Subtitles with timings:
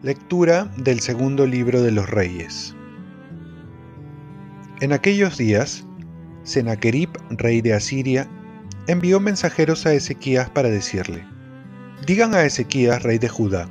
[0.00, 2.74] Lectura del segundo libro de los Reyes.
[4.80, 5.84] En aquellos días,
[6.44, 8.28] Sennacherib, rey de Asiria,
[8.86, 11.26] envió mensajeros a Ezequías para decirle:
[12.06, 13.68] Digan a Ezequías, rey de Judá,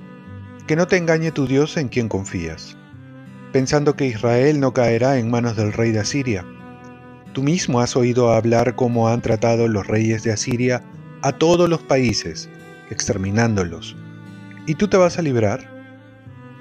[0.67, 2.77] que no te engañe tu Dios en quien confías,
[3.51, 6.45] pensando que Israel no caerá en manos del rey de Asiria.
[7.33, 10.83] Tú mismo has oído hablar cómo han tratado los reyes de Asiria
[11.21, 12.49] a todos los países,
[12.89, 13.95] exterminándolos.
[14.65, 15.69] ¿Y tú te vas a librar?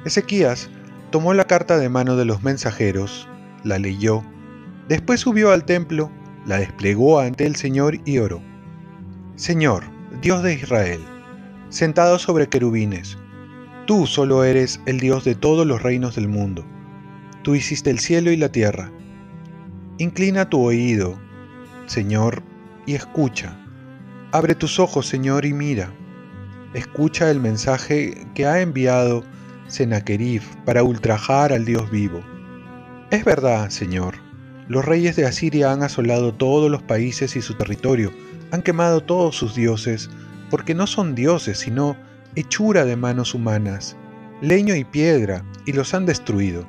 [0.04, 0.70] Ezequías
[1.10, 3.28] tomó la carta de mano de los mensajeros,
[3.64, 4.22] la leyó,
[4.88, 6.10] después subió al templo,
[6.46, 8.40] la desplegó ante el Señor y oró.
[9.34, 9.84] Señor,
[10.22, 11.00] Dios de Israel,
[11.68, 13.18] sentado sobre querubines,
[13.86, 16.64] tú solo eres el Dios de todos los reinos del mundo.
[17.46, 18.90] Tú hiciste el cielo y la tierra.
[19.98, 21.16] Inclina tu oído,
[21.86, 22.42] Señor,
[22.86, 23.56] y escucha.
[24.32, 25.92] Abre tus ojos, Señor, y mira.
[26.74, 29.22] Escucha el mensaje que ha enviado
[29.68, 32.20] Sennacherib para ultrajar al Dios vivo.
[33.12, 34.16] Es verdad, Señor,
[34.66, 38.12] los reyes de Asiria han asolado todos los países y su territorio,
[38.50, 40.10] han quemado todos sus dioses,
[40.50, 41.96] porque no son dioses, sino
[42.34, 43.96] hechura de manos humanas,
[44.40, 46.66] leño y piedra, y los han destruido.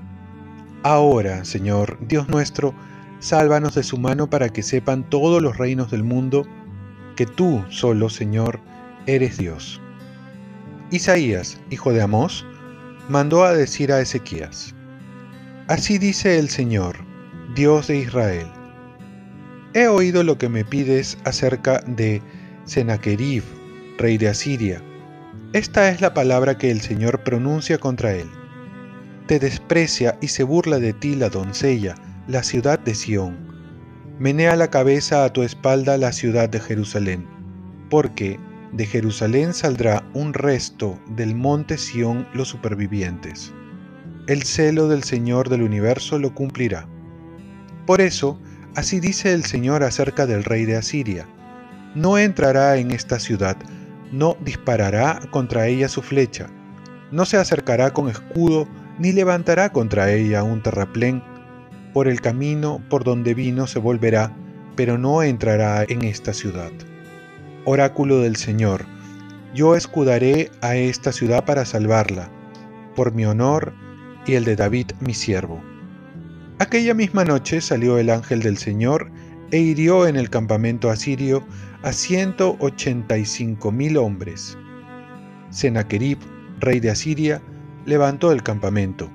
[0.83, 2.73] Ahora, Señor, Dios nuestro,
[3.19, 6.45] sálvanos de su mano para que sepan todos los reinos del mundo
[7.15, 8.59] que tú solo, Señor,
[9.07, 9.81] eres Dios.
[10.91, 12.45] Isaías, hijo de Amós,
[13.09, 14.73] mandó a decir a Ezequías,
[15.67, 16.95] Así dice el Señor,
[17.55, 18.47] Dios de Israel,
[19.73, 22.21] he oído lo que me pides acerca de
[22.65, 23.43] Sennacherib,
[23.97, 24.81] rey de Asiria.
[25.53, 28.29] Esta es la palabra que el Señor pronuncia contra él.
[29.27, 31.95] Te desprecia y se burla de ti la doncella,
[32.29, 33.35] la ciudad de Sión.
[34.19, 37.27] Menea la cabeza a tu espalda la ciudad de Jerusalén,
[37.89, 38.39] porque
[38.71, 43.53] de Jerusalén saldrá un resto del monte Sión los supervivientes.
[44.27, 46.87] El celo del Señor del universo lo cumplirá.
[47.85, 48.39] Por eso,
[48.75, 51.27] así dice el Señor acerca del rey de Asiria.
[51.95, 53.57] No entrará en esta ciudad,
[54.09, 56.47] no disparará contra ella su flecha,
[57.11, 61.23] no se acercará con escudo, ni levantará contra ella un terraplén.
[61.93, 64.35] Por el camino por donde vino se volverá,
[64.75, 66.71] pero no entrará en esta ciudad
[67.67, 68.85] oráculo del Señor,
[69.53, 72.31] yo escudaré a esta ciudad para salvarla,
[72.95, 73.73] por mi honor
[74.25, 75.61] y el de David mi siervo.
[76.59, 79.11] Aquella misma noche salió el ángel del Señor
[79.51, 81.45] e hirió en el campamento asirio
[81.83, 84.57] a ciento ochenta y cinco mil hombres.
[85.49, 86.19] Sennacherib,
[86.61, 87.41] rey de Asiria,
[87.87, 89.09] levantó el campamento,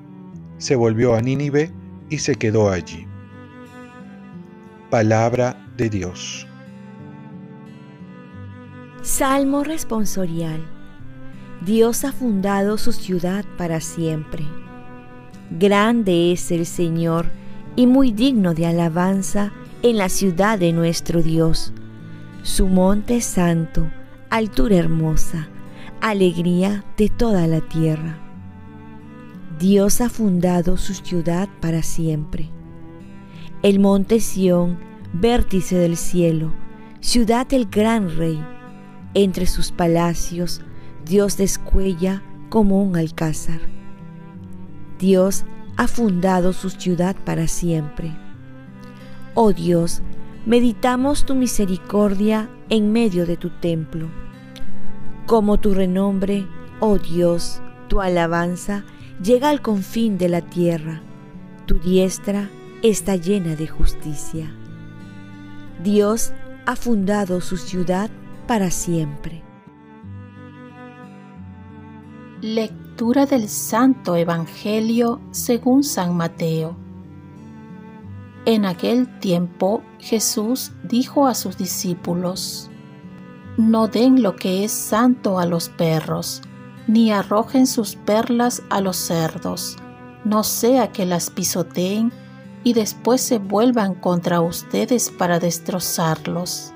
[0.56, 1.71] se volvió a Nínive
[2.09, 3.06] y se quedó allí.
[4.88, 6.47] Palabra de Dios.
[9.03, 10.65] Salmo responsorial.
[11.61, 14.43] Dios ha fundado su ciudad para siempre.
[15.50, 17.27] Grande es el Señor
[17.77, 21.75] y muy digno de alabanza en la ciudad de nuestro Dios.
[22.43, 23.87] Su monte santo,
[24.31, 25.49] altura hermosa,
[26.00, 28.31] alegría de toda la tierra.
[29.62, 32.50] Dios ha fundado su ciudad para siempre.
[33.62, 34.81] El monte Sión,
[35.12, 36.53] vértice del cielo,
[36.99, 38.45] ciudad del gran rey
[39.15, 40.62] entre sus palacios,
[41.05, 43.61] Dios descuella como un alcázar.
[44.99, 45.45] Dios
[45.77, 48.12] ha fundado su ciudad para siempre.
[49.34, 50.03] Oh Dios,
[50.44, 54.09] meditamos tu misericordia en medio de tu templo.
[55.27, 56.49] Como tu renombre,
[56.81, 58.84] oh Dios, tu alabanza
[59.21, 61.03] llega al confín de la tierra.
[61.67, 62.50] Tu diestra
[62.83, 64.55] está llena de justicia.
[65.83, 66.33] Dios
[66.67, 68.11] ha fundado su ciudad
[68.47, 69.43] para siempre.
[72.41, 76.77] Lectura del Santo Evangelio según San Mateo.
[78.44, 82.70] En aquel tiempo Jesús dijo a sus discípulos,
[83.56, 86.43] No den lo que es santo a los perros,
[86.87, 89.76] ni arrojen sus perlas a los cerdos,
[90.25, 92.12] no sea que las pisoteen
[92.64, 96.73] y después se vuelvan contra ustedes para destrozarlos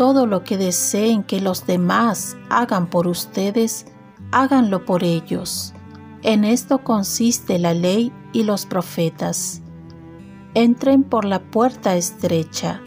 [0.00, 3.84] todo lo que deseen que los demás hagan por ustedes,
[4.32, 5.74] háganlo por ellos.
[6.22, 9.60] En esto consiste la ley y los profetas.
[10.54, 12.80] Entren por la puerta estrecha,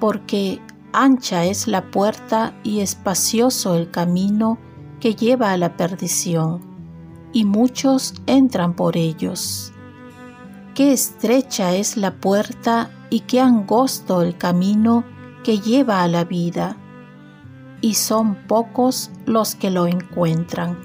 [0.00, 0.60] porque
[0.92, 4.58] ancha es la puerta y espacioso el camino
[5.00, 6.60] que lleva a la perdición,
[7.32, 9.72] y muchos entran por ellos.
[10.74, 15.02] qué estrecha es la puerta y qué angosto el camino
[15.42, 16.76] que lleva a la vida,
[17.80, 20.78] y son pocos los que lo encuentran.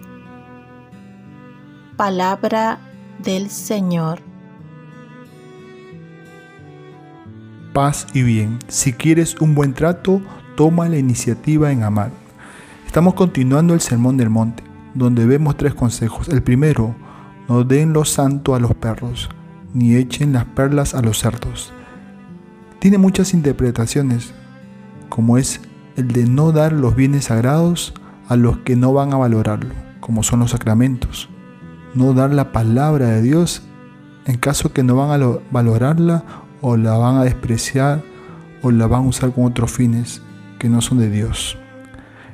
[1.96, 2.80] Palabra
[3.24, 4.22] del Señor.
[7.74, 8.60] Paz y bien.
[8.68, 10.22] Si quieres un buen trato,
[10.56, 12.23] toma la iniciativa en amar.
[12.94, 14.62] Estamos continuando el Sermón del Monte,
[14.94, 16.30] donde vemos tres consejos.
[16.30, 16.94] El primero,
[17.50, 19.32] no den lo santo a los perros,
[19.74, 21.74] ni echen las perlas a los cerdos.
[22.78, 24.36] Tiene muchas interpretaciones,
[25.10, 25.60] como es
[25.96, 27.96] el de no dar los bienes sagrados
[28.30, 31.30] a los que no van a valorarlo, como son los sacramentos.
[31.96, 33.64] No dar la palabra de Dios
[34.28, 36.26] en caso que no van a valorarla
[36.62, 38.04] o la van a despreciar
[38.62, 40.22] o la van a usar con otros fines
[40.60, 41.58] que no son de Dios.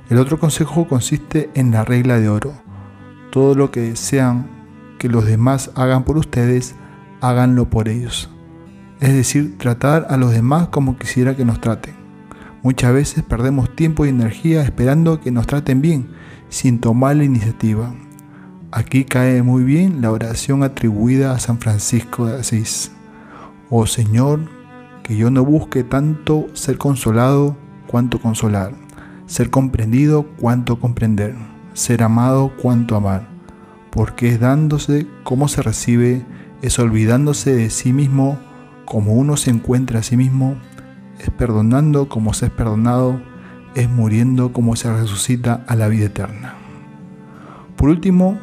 [0.09, 2.53] El otro consejo consiste en la regla de oro.
[3.31, 4.50] Todo lo que desean
[4.97, 6.73] que los demás hagan por ustedes,
[7.21, 8.27] háganlo por ellos.
[9.01, 11.94] Es decir, tratar a los demás como quisiera que nos traten.
[12.63, 16.09] Muchas veces perdemos tiempo y energía esperando que nos traten bien,
[16.50, 17.94] sin tomar la iniciativa.
[18.71, 22.91] Aquí cae muy bien la oración atribuida a San Francisco de Asís.
[23.69, 24.39] Oh Señor,
[25.03, 28.88] que yo no busque tanto ser consolado cuanto consolar
[29.29, 31.35] ser comprendido cuanto comprender,
[31.73, 33.29] ser amado cuanto amar,
[33.91, 36.25] porque es dándose como se recibe,
[36.63, 38.39] es olvidándose de sí mismo
[38.85, 40.57] como uno se encuentra a sí mismo,
[41.19, 43.21] es perdonando como se es perdonado,
[43.75, 46.55] es muriendo como se resucita a la vida eterna.
[47.75, 48.39] Por último,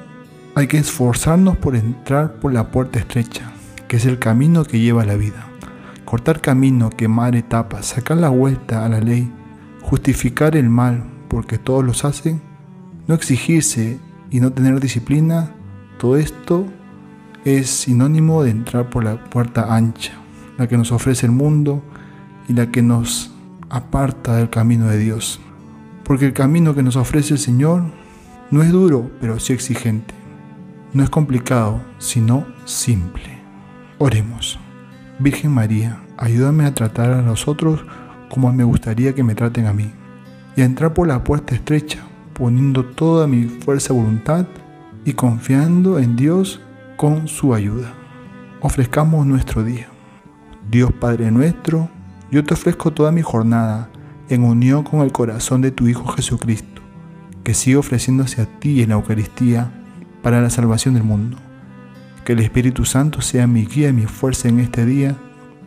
[0.54, 3.50] hay que esforzarnos por entrar por la puerta estrecha,
[3.88, 5.48] que es el camino que lleva a la vida.
[6.04, 9.32] Cortar camino, quemar etapas, sacar la vuelta a la ley,
[9.86, 12.40] justificar el mal porque todos los hacen,
[13.06, 14.00] no exigirse
[14.30, 15.52] y no tener disciplina,
[15.98, 16.66] todo esto
[17.44, 20.12] es sinónimo de entrar por la puerta ancha,
[20.58, 21.82] la que nos ofrece el mundo
[22.48, 23.32] y la que nos
[23.70, 25.40] aparta del camino de Dios.
[26.02, 27.84] Porque el camino que nos ofrece el Señor
[28.50, 30.14] no es duro, pero sí exigente.
[30.94, 33.38] No es complicado, sino simple.
[33.98, 34.58] Oremos.
[35.20, 37.84] Virgen María, ayúdame a tratar a los otros
[38.31, 39.90] como me gustaría que me traten a mí,
[40.56, 42.00] y a entrar por la puerta estrecha,
[42.32, 44.46] poniendo toda mi fuerza voluntad
[45.05, 46.61] y confiando en Dios
[46.96, 47.93] con su ayuda.
[48.61, 49.88] Ofrezcamos nuestro día.
[50.70, 51.88] Dios Padre nuestro,
[52.31, 53.88] yo te ofrezco toda mi jornada
[54.28, 56.82] en unión con el corazón de tu Hijo Jesucristo,
[57.44, 59.70] que sigue ofreciéndose a ti en la Eucaristía
[60.23, 61.37] para la salvación del mundo.
[62.25, 65.14] Que el Espíritu Santo sea mi guía y mi fuerza en este día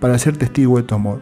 [0.02, 1.22] para ser testigo de tu amor